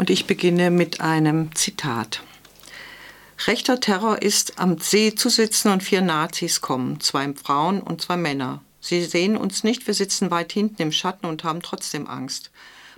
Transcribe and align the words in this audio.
Und 0.00 0.08
ich 0.08 0.24
beginne 0.24 0.70
mit 0.70 1.02
einem 1.02 1.54
Zitat. 1.54 2.22
Rechter 3.46 3.80
Terror 3.80 4.22
ist, 4.22 4.58
am 4.58 4.78
See 4.78 5.14
zu 5.14 5.28
sitzen 5.28 5.70
und 5.70 5.82
vier 5.82 6.00
Nazis 6.00 6.62
kommen, 6.62 7.00
zwei 7.00 7.30
Frauen 7.34 7.82
und 7.82 8.00
zwei 8.00 8.16
Männer. 8.16 8.62
Sie 8.80 9.04
sehen 9.04 9.36
uns 9.36 9.62
nicht, 9.62 9.86
wir 9.86 9.92
sitzen 9.92 10.30
weit 10.30 10.52
hinten 10.52 10.80
im 10.80 10.90
Schatten 10.90 11.26
und 11.26 11.44
haben 11.44 11.60
trotzdem 11.60 12.06
Angst. 12.06 12.50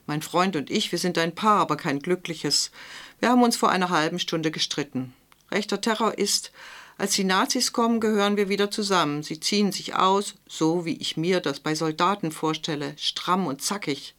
Mein 0.07 0.23
Freund 0.23 0.55
und 0.55 0.71
ich, 0.71 0.93
wir 0.93 0.99
sind 1.01 1.19
ein 1.19 1.35
Paar, 1.35 1.59
aber 1.59 1.77
kein 1.77 1.99
glückliches. 1.99 2.71
Wir 3.19 3.31
haben 3.31 3.43
uns 3.43 3.57
vor 3.57 3.71
einer 3.71 3.91
halben 3.91 4.21
Stunde 4.21 4.53
gestritten. 4.53 5.13
Rechter 5.51 5.81
Terror 5.81 6.17
ist, 6.17 6.53
als 6.99 7.15
die 7.15 7.25
Nazis 7.25 7.73
kommen, 7.73 7.99
gehören 7.99 8.37
wir 8.37 8.49
wieder 8.49 8.71
zusammen. 8.71 9.25
Sie 9.25 9.41
ziehen 9.41 9.73
sich 9.73 9.97
aus, 9.97 10.37
so 10.47 10.85
wie 10.85 10.99
ich 10.99 11.17
mir 11.17 11.41
das 11.41 11.59
bei 11.59 11.75
Soldaten 11.75 12.31
vorstelle, 12.31 12.95
stramm 12.97 13.49
und 13.49 13.61
zackig. 13.61 14.15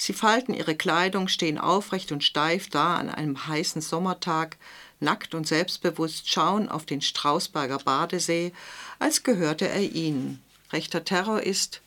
Sie 0.00 0.12
falten 0.12 0.54
ihre 0.54 0.76
Kleidung, 0.76 1.26
stehen 1.26 1.58
aufrecht 1.58 2.12
und 2.12 2.22
steif 2.22 2.68
da 2.68 2.96
an 2.98 3.10
einem 3.10 3.48
heißen 3.48 3.82
Sommertag, 3.82 4.56
nackt 5.00 5.34
und 5.34 5.44
selbstbewusst 5.44 6.30
schauen 6.30 6.68
auf 6.68 6.86
den 6.86 7.00
Strausberger 7.00 7.78
Badesee, 7.78 8.52
als 9.00 9.24
gehörte 9.24 9.68
er 9.68 9.82
ihnen. 9.82 10.40
Rechter 10.72 11.04
Terror 11.04 11.42
ist, 11.42 11.82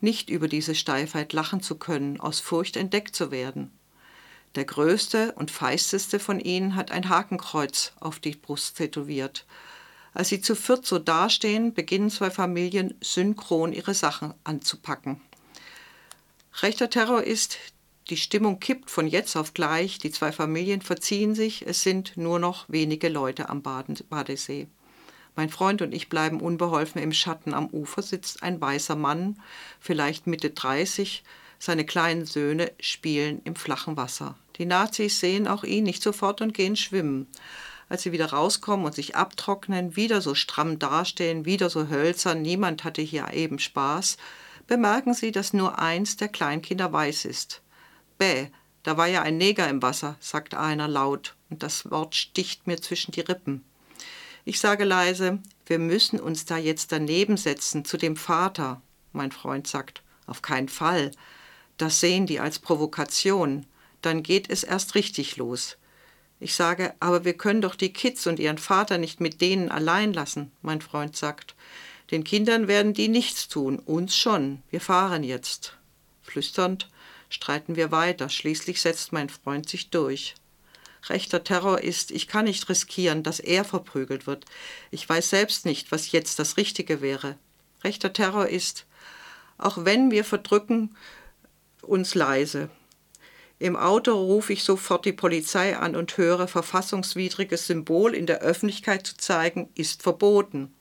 nicht 0.00 0.30
über 0.30 0.48
diese 0.48 0.74
Steifheit 0.74 1.34
lachen 1.34 1.60
zu 1.60 1.74
können, 1.74 2.18
aus 2.18 2.40
Furcht 2.40 2.78
entdeckt 2.78 3.14
zu 3.14 3.30
werden. 3.30 3.70
Der 4.54 4.64
größte 4.64 5.32
und 5.32 5.50
feisteste 5.50 6.18
von 6.18 6.40
ihnen 6.40 6.74
hat 6.74 6.90
ein 6.90 7.10
Hakenkreuz 7.10 7.92
auf 8.00 8.18
die 8.18 8.34
Brust 8.34 8.78
tätowiert. 8.78 9.44
Als 10.14 10.30
sie 10.30 10.40
zu 10.40 10.56
viert 10.56 10.86
so 10.86 10.98
dastehen, 10.98 11.74
beginnen 11.74 12.08
zwei 12.08 12.30
Familien 12.30 12.94
synchron 13.02 13.74
ihre 13.74 13.92
Sachen 13.92 14.32
anzupacken. 14.42 15.20
Rechter 16.60 16.90
Terror 16.90 17.22
ist, 17.22 17.58
die 18.10 18.16
Stimmung 18.16 18.60
kippt 18.60 18.90
von 18.90 19.06
jetzt 19.06 19.36
auf 19.36 19.54
gleich, 19.54 19.98
die 19.98 20.10
zwei 20.10 20.32
Familien 20.32 20.82
verziehen 20.82 21.34
sich, 21.34 21.66
es 21.66 21.82
sind 21.82 22.16
nur 22.16 22.38
noch 22.38 22.66
wenige 22.68 23.08
Leute 23.08 23.48
am 23.48 23.62
Baden 23.62 23.96
Badesee. 24.10 24.68
Mein 25.34 25.48
Freund 25.48 25.80
und 25.80 25.94
ich 25.94 26.10
bleiben 26.10 26.40
unbeholfen 26.40 27.00
im 27.00 27.12
Schatten. 27.12 27.54
Am 27.54 27.68
Ufer 27.68 28.02
sitzt 28.02 28.42
ein 28.42 28.60
weißer 28.60 28.96
Mann, 28.96 29.40
vielleicht 29.80 30.26
Mitte 30.26 30.50
30. 30.50 31.24
Seine 31.58 31.86
kleinen 31.86 32.26
Söhne 32.26 32.70
spielen 32.80 33.40
im 33.44 33.56
flachen 33.56 33.96
Wasser. 33.96 34.36
Die 34.58 34.66
Nazis 34.66 35.20
sehen 35.20 35.48
auch 35.48 35.64
ihn 35.64 35.84
nicht 35.84 36.02
sofort 36.02 36.42
und 36.42 36.52
gehen 36.52 36.76
schwimmen. 36.76 37.28
Als 37.88 38.02
sie 38.02 38.12
wieder 38.12 38.26
rauskommen 38.26 38.84
und 38.84 38.94
sich 38.94 39.16
abtrocknen, 39.16 39.96
wieder 39.96 40.20
so 40.20 40.34
stramm 40.34 40.78
dastehen, 40.78 41.46
wieder 41.46 41.70
so 41.70 41.88
hölzern, 41.88 42.42
niemand 42.42 42.84
hatte 42.84 43.00
hier 43.00 43.32
eben 43.32 43.58
Spaß, 43.58 44.18
bemerken 44.66 45.14
sie, 45.14 45.32
dass 45.32 45.52
nur 45.52 45.78
eins 45.78 46.16
der 46.16 46.28
Kleinkinder 46.28 46.92
weiß 46.92 47.24
ist. 47.24 47.62
Bäh, 48.18 48.48
da 48.82 48.96
war 48.96 49.06
ja 49.06 49.22
ein 49.22 49.36
Neger 49.36 49.68
im 49.68 49.82
Wasser, 49.82 50.16
sagt 50.20 50.54
einer 50.54 50.88
laut, 50.88 51.36
und 51.50 51.62
das 51.62 51.90
Wort 51.90 52.14
sticht 52.14 52.66
mir 52.66 52.80
zwischen 52.80 53.12
die 53.12 53.20
Rippen. 53.20 53.64
Ich 54.44 54.58
sage 54.58 54.84
leise, 54.84 55.38
wir 55.66 55.78
müssen 55.78 56.18
uns 56.18 56.44
da 56.44 56.56
jetzt 56.56 56.90
daneben 56.90 57.36
setzen 57.36 57.84
zu 57.84 57.96
dem 57.96 58.16
Vater. 58.16 58.82
Mein 59.12 59.30
Freund 59.30 59.68
sagt, 59.68 60.02
auf 60.26 60.42
keinen 60.42 60.68
Fall. 60.68 61.12
Das 61.76 62.00
sehen 62.00 62.26
die 62.26 62.40
als 62.40 62.58
Provokation. 62.58 63.66
Dann 64.00 64.22
geht 64.24 64.50
es 64.50 64.64
erst 64.64 64.96
richtig 64.96 65.36
los. 65.36 65.76
Ich 66.40 66.56
sage, 66.56 66.92
aber 66.98 67.24
wir 67.24 67.34
können 67.34 67.60
doch 67.60 67.76
die 67.76 67.92
Kids 67.92 68.26
und 68.26 68.40
ihren 68.40 68.58
Vater 68.58 68.98
nicht 68.98 69.20
mit 69.20 69.40
denen 69.40 69.70
allein 69.70 70.12
lassen. 70.12 70.50
Mein 70.60 70.80
Freund 70.80 71.16
sagt, 71.16 71.54
den 72.12 72.22
Kindern 72.22 72.68
werden 72.68 72.94
die 72.94 73.08
nichts 73.08 73.48
tun, 73.48 73.78
uns 73.80 74.16
schon. 74.16 74.62
Wir 74.70 74.80
fahren 74.80 75.24
jetzt. 75.24 75.76
Flüsternd 76.22 76.88
streiten 77.28 77.74
wir 77.74 77.90
weiter. 77.90 78.28
Schließlich 78.28 78.80
setzt 78.80 79.12
mein 79.12 79.28
Freund 79.28 79.68
sich 79.68 79.90
durch 79.90 80.34
rechter 81.08 81.44
Terror 81.44 81.80
ist, 81.80 82.10
ich 82.10 82.28
kann 82.28 82.44
nicht 82.44 82.68
riskieren, 82.68 83.22
dass 83.22 83.40
er 83.40 83.64
verprügelt 83.64 84.26
wird. 84.26 84.44
Ich 84.90 85.08
weiß 85.08 85.30
selbst 85.30 85.64
nicht, 85.66 85.92
was 85.92 86.12
jetzt 86.12 86.38
das 86.38 86.56
Richtige 86.56 87.00
wäre. 87.00 87.36
Rechter 87.82 88.12
Terror 88.12 88.48
ist, 88.48 88.86
auch 89.58 89.84
wenn 89.84 90.10
wir 90.10 90.24
verdrücken 90.24 90.96
uns 91.82 92.14
leise. 92.14 92.70
Im 93.58 93.76
Auto 93.76 94.12
rufe 94.12 94.52
ich 94.52 94.64
sofort 94.64 95.04
die 95.04 95.12
Polizei 95.12 95.76
an 95.76 95.94
und 95.94 96.16
höre, 96.16 96.48
verfassungswidriges 96.48 97.66
Symbol 97.66 98.14
in 98.14 98.26
der 98.26 98.40
Öffentlichkeit 98.40 99.06
zu 99.06 99.16
zeigen, 99.16 99.68
ist 99.74 100.02
verboten. 100.02 100.72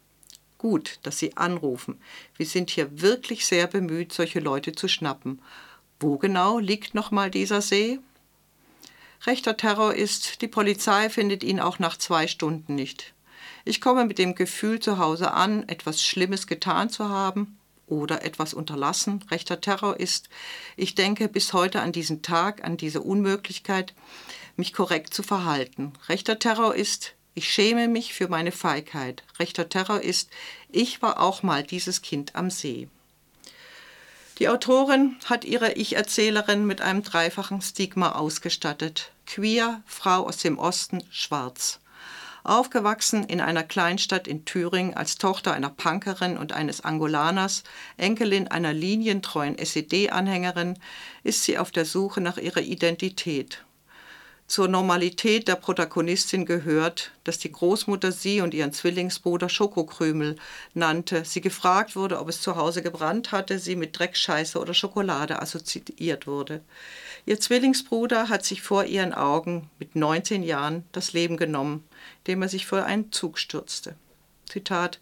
Gut, 0.61 0.99
dass 1.01 1.17
Sie 1.17 1.37
anrufen. 1.37 1.99
Wir 2.37 2.45
sind 2.45 2.69
hier 2.69 3.01
wirklich 3.01 3.47
sehr 3.47 3.65
bemüht, 3.65 4.13
solche 4.13 4.39
Leute 4.39 4.73
zu 4.73 4.87
schnappen. 4.87 5.41
Wo 5.99 6.19
genau 6.19 6.59
liegt 6.59 6.93
nochmal 6.93 7.31
dieser 7.31 7.61
See? 7.61 7.97
Rechter 9.25 9.57
Terror 9.57 9.95
ist, 9.95 10.43
die 10.43 10.47
Polizei 10.47 11.09
findet 11.09 11.43
ihn 11.43 11.59
auch 11.59 11.79
nach 11.79 11.97
zwei 11.97 12.27
Stunden 12.27 12.75
nicht. 12.75 13.15
Ich 13.65 13.81
komme 13.81 14.05
mit 14.05 14.19
dem 14.19 14.35
Gefühl 14.35 14.79
zu 14.79 14.99
Hause 14.99 15.31
an, 15.31 15.67
etwas 15.67 16.05
Schlimmes 16.05 16.45
getan 16.45 16.91
zu 16.91 17.09
haben 17.09 17.57
oder 17.87 18.23
etwas 18.23 18.53
unterlassen. 18.53 19.25
Rechter 19.31 19.61
Terror 19.61 19.99
ist, 19.99 20.29
ich 20.77 20.93
denke 20.93 21.27
bis 21.27 21.53
heute 21.53 21.81
an 21.81 21.91
diesen 21.91 22.21
Tag, 22.21 22.63
an 22.63 22.77
diese 22.77 23.01
Unmöglichkeit, 23.01 23.95
mich 24.57 24.73
korrekt 24.73 25.11
zu 25.11 25.23
verhalten. 25.23 25.93
Rechter 26.07 26.37
Terror 26.37 26.75
ist, 26.75 27.15
ich 27.33 27.51
schäme 27.51 27.87
mich 27.87 28.13
für 28.13 28.27
meine 28.27 28.51
Feigheit. 28.51 29.23
Rechter 29.39 29.69
Terror 29.69 30.01
ist, 30.01 30.29
ich 30.69 31.01
war 31.01 31.21
auch 31.21 31.43
mal 31.43 31.63
dieses 31.63 32.01
Kind 32.01 32.35
am 32.35 32.49
See. 32.49 32.89
Die 34.39 34.49
Autorin 34.49 35.17
hat 35.25 35.45
ihre 35.45 35.73
Ich-Erzählerin 35.73 36.65
mit 36.65 36.81
einem 36.81 37.03
dreifachen 37.03 37.61
Stigma 37.61 38.13
ausgestattet. 38.13 39.11
Queer, 39.27 39.81
Frau 39.85 40.25
aus 40.25 40.37
dem 40.37 40.57
Osten, 40.57 41.03
schwarz. 41.11 41.79
Aufgewachsen 42.43 43.23
in 43.23 43.39
einer 43.39 43.63
Kleinstadt 43.63 44.27
in 44.27 44.45
Thüringen 44.45 44.95
als 44.95 45.19
Tochter 45.19 45.53
einer 45.53 45.69
Punkerin 45.69 46.37
und 46.37 46.53
eines 46.53 46.81
Angolaners, 46.81 47.63
Enkelin 47.97 48.47
einer 48.47 48.73
linientreuen 48.73 49.59
SED-Anhängerin, 49.59 50.79
ist 51.23 51.43
sie 51.43 51.59
auf 51.59 51.69
der 51.69 51.85
Suche 51.85 52.19
nach 52.19 52.37
ihrer 52.37 52.61
Identität 52.61 53.63
zur 54.51 54.67
Normalität 54.67 55.47
der 55.47 55.55
Protagonistin 55.55 56.45
gehört, 56.45 57.13
dass 57.23 57.39
die 57.39 57.53
Großmutter 57.53 58.11
sie 58.11 58.41
und 58.41 58.53
ihren 58.53 58.73
Zwillingsbruder 58.73 59.47
Schokokrümel 59.47 60.35
nannte, 60.73 61.23
sie 61.23 61.39
gefragt 61.39 61.95
wurde, 61.95 62.19
ob 62.19 62.27
es 62.27 62.41
zu 62.41 62.57
Hause 62.57 62.81
gebrannt 62.81 63.31
hatte, 63.31 63.59
sie 63.59 63.77
mit 63.77 63.97
Dreckscheiße 63.97 64.59
oder 64.59 64.73
Schokolade 64.73 65.41
assoziiert 65.41 66.27
wurde. 66.27 66.59
Ihr 67.25 67.39
Zwillingsbruder 67.39 68.27
hat 68.27 68.43
sich 68.43 68.61
vor 68.61 68.83
ihren 68.83 69.13
Augen 69.13 69.69
mit 69.79 69.95
19 69.95 70.43
Jahren 70.43 70.83
das 70.91 71.13
Leben 71.13 71.37
genommen, 71.37 71.85
indem 72.17 72.41
er 72.41 72.49
sich 72.49 72.65
vor 72.65 72.83
einen 72.83 73.09
Zug 73.13 73.39
stürzte. 73.39 73.95
Zitat 74.49 74.99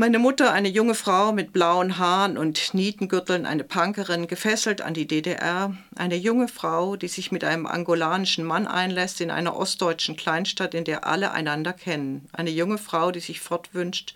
meine 0.00 0.18
Mutter, 0.18 0.54
eine 0.54 0.70
junge 0.70 0.94
Frau 0.94 1.30
mit 1.30 1.52
blauen 1.52 1.98
Haaren 1.98 2.38
und 2.38 2.72
Nietengürteln, 2.72 3.44
eine 3.44 3.64
Punkerin, 3.64 4.28
gefesselt 4.28 4.80
an 4.80 4.94
die 4.94 5.06
DDR. 5.06 5.76
Eine 5.94 6.16
junge 6.16 6.48
Frau, 6.48 6.96
die 6.96 7.06
sich 7.06 7.32
mit 7.32 7.44
einem 7.44 7.66
angolanischen 7.66 8.46
Mann 8.46 8.66
einlässt 8.66 9.20
in 9.20 9.30
einer 9.30 9.54
ostdeutschen 9.54 10.16
Kleinstadt, 10.16 10.72
in 10.72 10.84
der 10.84 11.06
alle 11.06 11.32
einander 11.32 11.74
kennen. 11.74 12.26
Eine 12.32 12.48
junge 12.48 12.78
Frau, 12.78 13.10
die 13.10 13.20
sich 13.20 13.40
fortwünscht, 13.40 14.14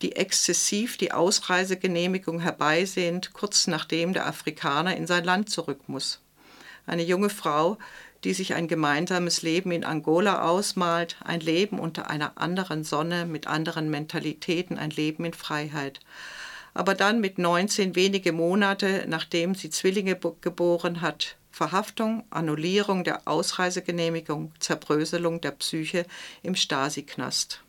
die 0.00 0.14
exzessiv 0.14 0.96
die 0.96 1.10
Ausreisegenehmigung 1.10 2.38
herbeisehnt, 2.38 3.32
kurz 3.32 3.66
nachdem 3.66 4.12
der 4.12 4.28
Afrikaner 4.28 4.96
in 4.96 5.08
sein 5.08 5.24
Land 5.24 5.50
zurück 5.50 5.88
muss. 5.88 6.20
Eine 6.86 7.02
junge 7.02 7.30
Frau, 7.30 7.78
die 8.24 8.34
sich 8.34 8.54
ein 8.54 8.68
gemeinsames 8.68 9.42
Leben 9.42 9.72
in 9.72 9.84
Angola 9.84 10.42
ausmalt, 10.48 11.16
ein 11.24 11.40
Leben 11.40 11.78
unter 11.78 12.10
einer 12.10 12.32
anderen 12.36 12.84
Sonne, 12.84 13.26
mit 13.26 13.46
anderen 13.46 13.90
Mentalitäten, 13.90 14.78
ein 14.78 14.90
Leben 14.90 15.24
in 15.24 15.32
Freiheit. 15.32 16.00
Aber 16.74 16.94
dann 16.94 17.20
mit 17.20 17.38
19 17.38 17.96
wenige 17.96 18.32
Monate, 18.32 19.04
nachdem 19.08 19.54
sie 19.54 19.70
Zwillinge 19.70 20.18
geboren 20.40 21.00
hat, 21.00 21.36
Verhaftung, 21.50 22.24
Annullierung 22.30 23.04
der 23.04 23.26
Ausreisegenehmigung, 23.26 24.52
Zerbröselung 24.60 25.40
der 25.40 25.50
Psyche 25.52 26.06
im 26.42 26.54
Stasi-Knast. 26.54 27.62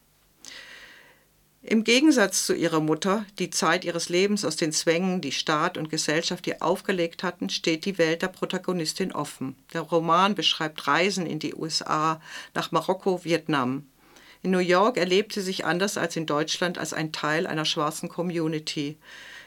Im 1.64 1.84
Gegensatz 1.84 2.48
zu 2.48 2.56
ihrer 2.56 2.80
Mutter, 2.80 3.24
die 3.38 3.52
Zeit 3.52 3.86
ihres 3.86 4.10
Lebens 4.10 4.44
aus 4.46 4.56
den 4.56 4.72
Zwängen, 4.72 5.22
die 5.22 5.32
Staat 5.32 5.78
und 5.78 5.92
Gesellschaft 5.92 6.48
ihr 6.48 6.64
aufgelegt 6.64 7.22
hatten, 7.22 7.50
steht 7.50 7.86
die 7.86 8.00
Welt 8.00 8.24
der 8.24 8.30
Protagonistin 8.30 9.12
offen. 9.12 9.56
Der 9.72 9.82
Roman 9.82 10.34
beschreibt 10.34 10.88
Reisen 10.88 11.28
in 11.28 11.38
die 11.38 11.54
USA, 11.54 12.20
nach 12.56 12.72
Marokko, 12.72 13.24
Vietnam. 13.24 13.86
In 14.42 14.50
New 14.50 14.58
York 14.58 14.98
erlebt 14.98 15.34
sie 15.34 15.42
sich 15.42 15.64
anders 15.64 15.98
als 15.98 16.16
in 16.16 16.26
Deutschland 16.26 16.80
als 16.80 16.94
ein 16.94 17.12
Teil 17.12 17.46
einer 17.46 17.66
schwarzen 17.66 18.10
Community. 18.10 18.98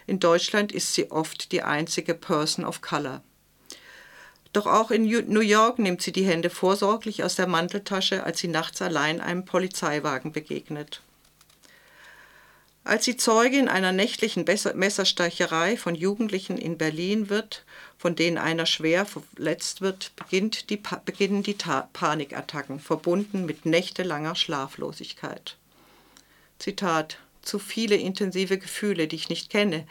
In 0.06 0.20
Deutschland 0.20 0.70
ist 0.70 0.94
sie 0.94 1.10
oft 1.10 1.50
die 1.50 1.62
einzige 1.62 2.14
Person 2.14 2.64
of 2.64 2.80
Color. 2.80 3.24
Doch 4.52 4.66
auch 4.66 4.92
in 4.92 5.02
New 5.02 5.40
York 5.40 5.80
nimmt 5.80 6.00
sie 6.00 6.12
die 6.12 6.26
Hände 6.26 6.48
vorsorglich 6.48 7.24
aus 7.24 7.34
der 7.34 7.48
Manteltasche, 7.48 8.22
als 8.22 8.38
sie 8.38 8.46
nachts 8.46 8.80
allein 8.80 9.20
einem 9.20 9.44
Polizeiwagen 9.44 10.30
begegnet. 10.30 11.02
Als 12.86 13.06
sie 13.06 13.16
Zeugin 13.16 13.68
einer 13.68 13.92
nächtlichen 13.92 14.44
Messerstecherei 14.44 15.78
von 15.78 15.94
Jugendlichen 15.94 16.58
in 16.58 16.76
Berlin 16.76 17.30
wird, 17.30 17.64
von 17.96 18.14
denen 18.14 18.36
einer 18.36 18.66
schwer 18.66 19.06
verletzt 19.06 19.80
wird, 19.80 20.12
die 20.68 20.82
beginnen 21.04 21.42
die 21.42 21.56
Ta 21.56 21.88
Panikattacken, 21.94 22.78
verbunden 22.78 23.46
mit 23.46 23.64
nächtelanger 23.64 24.34
Schlaflosigkeit. 24.34 25.56
Zitat 26.58 27.18
zu 27.40 27.58
viele 27.58 27.96
intensive 27.96 28.58
Gefühle, 28.58 29.08
die 29.08 29.16
ich 29.16 29.30
nicht 29.30 29.48
kenne, 29.48 29.86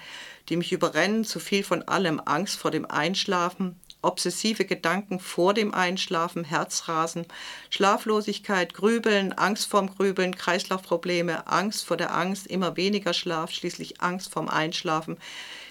die 0.49 0.55
mich 0.55 0.71
überrennen, 0.71 1.25
zu 1.25 1.39
viel 1.39 1.63
von 1.63 1.81
allem, 1.83 2.21
Angst 2.23 2.57
vor 2.57 2.69
dem 2.69 2.85
Einschlafen, 2.85 3.79
obsessive 4.03 4.65
Gedanken 4.65 5.19
vor 5.19 5.53
dem 5.53 5.73
Einschlafen, 5.73 6.44
Herzrasen, 6.44 7.25
Schlaflosigkeit, 7.69 8.73
Grübeln, 8.73 9.33
Angst 9.33 9.67
vorm 9.67 9.94
Grübeln, 9.95 10.35
Kreislaufprobleme, 10.35 11.47
Angst 11.47 11.85
vor 11.85 11.97
der 11.97 12.15
Angst, 12.15 12.47
immer 12.47 12.77
weniger 12.77 13.13
Schlaf, 13.13 13.51
schließlich 13.51 14.01
Angst 14.01 14.31
vorm 14.31 14.50
Einschlafen, 14.50 15.17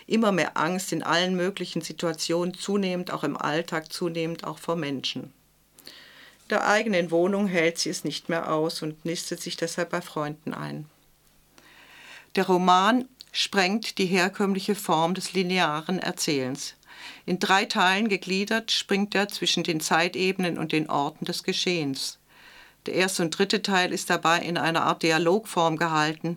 immer 0.07 0.33
mehr 0.33 0.57
Angst 0.57 0.93
in 0.93 1.03
allen 1.03 1.37
möglichen 1.37 1.83
Situationen, 1.83 2.55
zunehmend 2.55 3.13
auch 3.13 3.25
im 3.25 3.37
Alltag, 3.37 3.93
zunehmend 3.93 4.45
auch 4.45 4.59
vor 4.59 4.77
Menschen. 4.77 5.33
Der 6.51 6.67
eigenen 6.67 7.11
Wohnung 7.11 7.47
hält 7.47 7.79
sie 7.79 7.91
es 7.91 8.05
nicht 8.05 8.29
mehr 8.29 8.53
aus 8.53 8.83
und 8.83 9.05
nistet 9.05 9.41
sich 9.41 9.57
deshalb 9.57 9.91
bei 9.91 10.03
Freunden 10.03 10.53
ein. 10.53 10.87
Der 12.35 12.47
Roman 12.47 13.09
sprengt 13.33 13.99
die 13.99 14.07
herkömmliche 14.07 14.75
Form 14.75 15.15
des 15.15 15.33
linearen 15.33 15.99
Erzählens. 15.99 16.75
In 17.27 17.39
drei 17.39 17.65
Teilen 17.65 18.09
gegliedert 18.09 18.71
springt 18.71 19.15
er 19.15 19.29
zwischen 19.29 19.63
den 19.63 19.81
Zeitebenen 19.81 20.59
und 20.59 20.73
den 20.73 20.91
Orten 20.91 21.25
des 21.25 21.43
Geschehens. 21.43 22.19
Der 22.87 22.95
erste 22.95 23.23
und 23.23 23.39
dritte 23.39 23.63
Teil 23.63 23.93
ist 23.93 24.11
dabei 24.11 24.41
in 24.41 24.59
einer 24.59 24.83
Art 24.83 25.05
Dialogform 25.05 25.77
gehalten, 25.77 26.37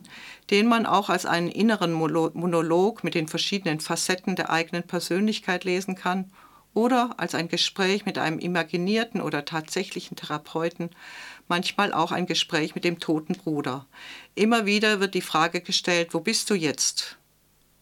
den 0.52 0.68
man 0.68 0.86
auch 0.86 1.10
als 1.10 1.26
einen 1.26 1.50
inneren 1.50 1.92
Monolog 1.92 3.04
mit 3.04 3.16
den 3.16 3.28
verschiedenen 3.28 3.80
Facetten 3.80 4.36
der 4.36 4.52
eigenen 4.52 4.84
Persönlichkeit 4.84 5.64
lesen 5.64 5.96
kann 5.96 6.32
oder 6.76 7.16
als 7.18 7.34
ein 7.34 7.48
Gespräch 7.48 8.06
mit 8.06 8.20
einem 8.20 8.38
imaginierten 8.38 9.22
oder 9.22 9.46
tatsächlichen 9.46 10.18
Therapeuten, 10.18 10.92
manchmal 11.48 11.94
auch 11.94 12.12
ein 12.12 12.28
Gespräch 12.28 12.76
mit 12.76 12.84
dem 12.84 13.00
toten 13.00 13.34
Bruder. 13.34 13.88
Immer 14.36 14.68
wieder 14.68 15.00
wird 15.00 15.16
die 15.16 15.22
Frage 15.22 15.62
gestellt, 15.62 16.10
wo 16.14 16.20
bist 16.20 16.50
du 16.50 16.54
jetzt? 16.54 17.18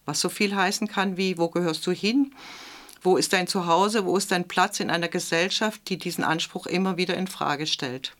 Was 0.06 0.21
so 0.21 0.29
viel 0.29 0.56
heißen 0.56 0.88
kann 0.88 1.18
wie, 1.18 1.38
wo 1.38 1.50
gehörst 1.50 1.86
du 1.88 1.91
hin? 1.91 2.33
Wo 3.03 3.17
ist 3.17 3.33
dein 3.33 3.47
Zuhause? 3.47 4.05
Wo 4.05 4.17
ist 4.17 4.31
dein 4.31 4.47
Platz 4.47 4.79
in 4.79 4.89
einer 4.89 5.09
Gesellschaft, 5.09 5.81
die 5.89 5.97
diesen 5.97 6.23
Anspruch 6.23 6.65
immer 6.65 6.97
wieder 6.97 7.15
in 7.15 7.27
Frage 7.27 7.67
stellt? 7.67 8.15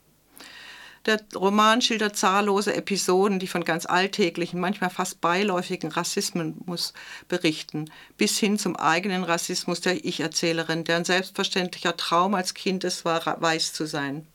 Der 1.06 1.20
Roman 1.36 1.82
schildert 1.82 2.16
zahllose 2.16 2.74
Episoden, 2.74 3.40
die 3.40 3.48
von 3.48 3.66
ganz 3.66 3.86
alltäglichen, 3.86 4.60
manchmal 4.60 4.90
fast 4.90 5.20
beiläufigen 5.20 5.92
Rassismus 5.92 6.94
berichten, 7.28 7.90
bis 8.18 8.38
hin 8.40 8.58
zum 8.58 8.78
eigenen 8.78 9.26
Rassismus 9.26 9.82
der 9.82 10.06
Ich-Erzählerin, 10.06 10.86
deren 10.86 11.04
selbstverständlicher 11.04 11.98
Traum 11.98 12.36
als 12.36 12.54
Kind 12.54 12.86
es 12.86 13.04
war, 13.04 13.42
weiß 13.42 13.74
zu 13.74 13.86
sein. 13.86 14.28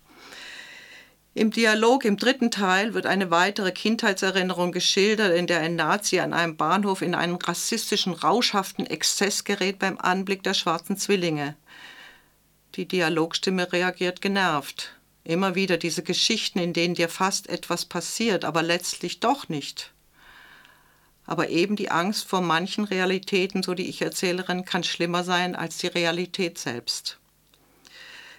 Im 1.38 1.52
Dialog 1.52 2.04
im 2.04 2.16
dritten 2.16 2.50
Teil 2.50 2.94
wird 2.94 3.06
eine 3.06 3.30
weitere 3.30 3.70
Kindheitserinnerung 3.70 4.72
geschildert, 4.72 5.36
in 5.36 5.46
der 5.46 5.60
ein 5.60 5.76
Nazi 5.76 6.18
an 6.18 6.32
einem 6.32 6.56
Bahnhof 6.56 7.00
in 7.00 7.14
einen 7.14 7.36
rassistischen, 7.36 8.12
rauschhaften 8.12 8.84
Exzess 8.86 9.44
gerät 9.44 9.78
beim 9.78 9.98
Anblick 9.98 10.42
der 10.42 10.54
schwarzen 10.54 10.96
Zwillinge. 10.96 11.54
Die 12.74 12.88
Dialogstimme 12.88 13.72
reagiert 13.72 14.20
genervt. 14.20 14.96
Immer 15.22 15.54
wieder 15.54 15.76
diese 15.76 16.02
Geschichten, 16.02 16.58
in 16.58 16.72
denen 16.72 16.96
dir 16.96 17.08
fast 17.08 17.48
etwas 17.48 17.84
passiert, 17.84 18.44
aber 18.44 18.64
letztlich 18.64 19.20
doch 19.20 19.48
nicht. 19.48 19.92
Aber 21.24 21.50
eben 21.50 21.76
die 21.76 21.92
Angst 21.92 22.26
vor 22.26 22.40
manchen 22.40 22.82
Realitäten, 22.82 23.62
so 23.62 23.74
die 23.74 23.88
Ich-Erzählerin, 23.88 24.64
kann 24.64 24.82
schlimmer 24.82 25.22
sein 25.22 25.54
als 25.54 25.78
die 25.78 25.86
Realität 25.86 26.58
selbst. 26.58 27.17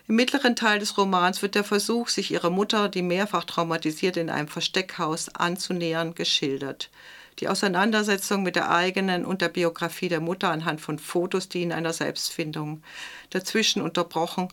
Im 0.09 0.15
mittleren 0.15 0.55
Teil 0.55 0.79
des 0.79 0.97
Romans 0.97 1.43
wird 1.43 1.53
der 1.53 1.63
Versuch, 1.63 2.07
sich 2.07 2.31
ihrer 2.31 2.49
Mutter, 2.49 2.89
die 2.89 3.03
mehrfach 3.03 3.43
traumatisiert 3.43 4.17
in 4.17 4.31
einem 4.31 4.47
Versteckhaus 4.47 5.29
anzunähern, 5.35 6.15
geschildert. 6.15 6.89
Die 7.37 7.47
Auseinandersetzung 7.47 8.41
mit 8.41 8.55
der 8.55 8.71
eigenen 8.71 9.23
und 9.23 9.43
der 9.43 9.49
Biografie 9.49 10.09
der 10.09 10.19
Mutter 10.19 10.49
anhand 10.49 10.81
von 10.81 10.97
Fotos 10.97 11.47
dienen 11.47 11.71
einer 11.71 11.93
Selbstfindung. 11.93 12.81
Dazwischen 13.29 13.83
unterbrochen, 13.83 14.47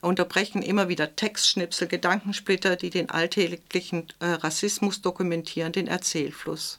unterbrechen 0.00 0.62
immer 0.62 0.88
wieder 0.88 1.16
Textschnipsel, 1.16 1.88
Gedankensplitter, 1.88 2.76
die 2.76 2.90
den 2.90 3.10
alltäglichen 3.10 4.06
äh, 4.20 4.26
Rassismus 4.26 5.02
dokumentieren, 5.02 5.72
den 5.72 5.88
Erzählfluss. 5.88 6.78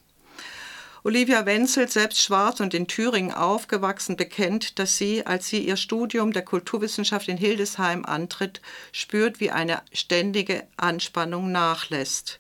Olivia 1.04 1.46
Wenzel, 1.46 1.88
selbst 1.88 2.22
schwarz 2.22 2.60
und 2.60 2.74
in 2.74 2.88
Thüringen 2.88 3.34
aufgewachsen, 3.34 4.18
bekennt, 4.18 4.80
dass 4.80 4.98
sie, 4.98 5.26
als 5.26 5.48
sie 5.48 5.66
ihr 5.66 5.78
Studium 5.78 6.34
der 6.34 6.44
Kulturwissenschaft 6.44 7.30
in 7.30 7.38
Hildesheim 7.38 8.04
antritt, 8.06 8.62
spürt, 8.92 9.40
wie 9.40 9.52
eine 9.52 9.82
ständige 9.94 10.68
Anspannung 10.76 11.54
nachlässt. 11.54 12.40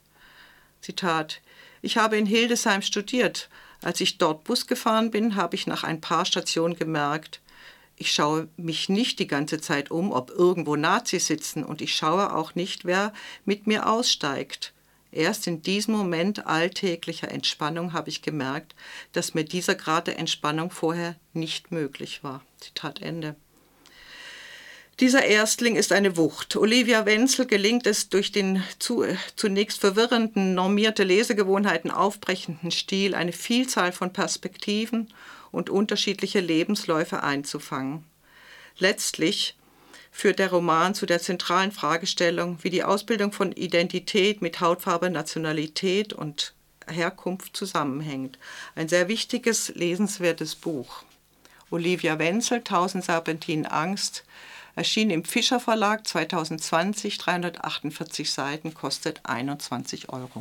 Zitat 0.81 1.41
Ich 1.81 1.97
habe 1.97 2.17
in 2.17 2.25
Hildesheim 2.25 2.81
studiert. 2.81 3.49
Als 3.81 4.01
ich 4.01 4.17
dort 4.17 4.43
Bus 4.43 4.67
gefahren 4.67 5.09
bin, 5.09 5.37
habe 5.37 5.55
ich 5.55 5.65
nach 5.65 5.85
ein 5.85 6.01
paar 6.01 6.25
Stationen 6.25 6.75
gemerkt, 6.75 7.39
ich 8.01 8.13
schaue 8.13 8.47
mich 8.55 8.87
nicht 8.87 9.19
die 9.19 9.27
ganze 9.27 9.59
Zeit 9.59 9.91
um, 9.91 10.13
ob 10.13 10.31
irgendwo 10.31 10.77
Nazis 10.77 11.27
sitzen, 11.27 11.65
und 11.65 11.81
ich 11.81 11.95
schaue 11.95 12.33
auch 12.33 12.55
nicht, 12.55 12.85
wer 12.85 13.13
mit 13.43 13.67
mir 13.67 13.89
aussteigt. 13.89 14.73
Erst 15.11 15.47
in 15.47 15.61
diesem 15.61 15.95
Moment 15.95 16.45
alltäglicher 16.45 17.31
Entspannung 17.31 17.93
habe 17.93 18.09
ich 18.09 18.21
gemerkt, 18.21 18.75
dass 19.11 19.33
mir 19.33 19.43
dieser 19.43 19.75
Grad 19.75 20.07
der 20.07 20.19
Entspannung 20.19 20.69
vorher 20.69 21.15
nicht 21.33 21.71
möglich 21.71 22.23
war. 22.23 22.43
Zitat 22.59 23.01
Ende. 23.01 23.35
Dieser 24.99 25.23
Erstling 25.23 25.77
ist 25.77 25.93
eine 25.93 26.17
Wucht. 26.17 26.57
Olivia 26.57 27.05
Wenzel 27.05 27.45
gelingt 27.45 27.87
es 27.87 28.09
durch 28.09 28.33
den 28.33 28.61
zu, 28.79 29.05
zunächst 29.37 29.79
verwirrenden, 29.79 30.53
normierte 30.53 31.05
Lesegewohnheiten 31.05 31.89
aufbrechenden 31.89 32.69
Stil, 32.69 33.15
eine 33.15 33.31
Vielzahl 33.31 33.93
von 33.93 34.11
Perspektiven 34.11 35.07
und 35.51 35.69
unterschiedliche 35.69 36.41
Lebensläufe 36.41 37.23
einzufangen. 37.23 38.03
Letztlich 38.77 39.55
führt 40.19 40.39
der 40.39 40.49
Roman 40.49 40.93
zu 40.95 41.05
der 41.05 41.21
zentralen 41.21 41.71
Fragestellung, 41.71 42.57
wie 42.61 42.69
die 42.69 42.83
Ausbildung 42.83 43.31
von 43.31 43.53
Identität 43.53 44.41
mit 44.41 44.59
Hautfarbe, 44.59 45.09
Nationalität 45.09 46.11
und 46.11 46.53
Herkunft 46.89 47.55
zusammenhängt. 47.55 48.37
Ein 48.75 48.89
sehr 48.89 49.07
wichtiges, 49.07 49.69
lesenswertes 49.75 50.55
Buch. 50.55 51.03
Olivia 51.71 52.19
Wenzel, 52.19 52.65
Tausend 52.65 53.05
Serpentinen 53.05 53.65
Angst, 53.65 54.25
erschien 54.75 55.09
im 55.09 55.23
Fischer 55.23 55.61
Verlag 55.61 56.05
2020, 56.05 57.17
348 57.17 58.29
Seiten, 58.29 58.73
kostet 58.73 59.21
21 59.23 60.09
Euro. 60.09 60.31